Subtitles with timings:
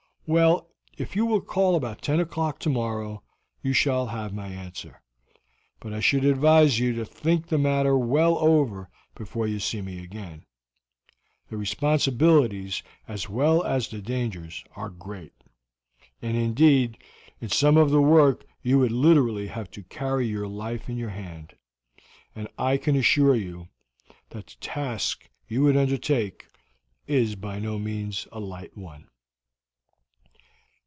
[0.27, 3.21] Well, if you will call about ten o'clock tomorrow
[3.61, 5.01] you shall have my answer;
[5.81, 10.01] but I should advise you to think the matter well over before you see me
[10.01, 10.45] again.
[11.49, 15.33] The responsibilities as well as the dangers are great,
[16.21, 16.97] and indeed
[17.41, 21.09] in some of the work you would literally have to carry your life in your
[21.09, 21.57] hand;
[22.33, 23.67] and I can assure you
[24.29, 26.47] that the task you would undertake
[27.05, 29.09] is by no means a light one."